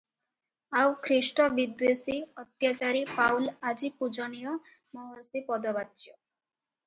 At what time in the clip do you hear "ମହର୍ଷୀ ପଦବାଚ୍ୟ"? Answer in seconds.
4.99-6.17